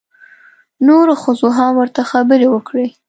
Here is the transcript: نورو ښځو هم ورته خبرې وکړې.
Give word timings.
نورو 0.87 1.13
ښځو 1.23 1.47
هم 1.57 1.71
ورته 1.79 2.01
خبرې 2.11 2.47
وکړې. 2.51 2.87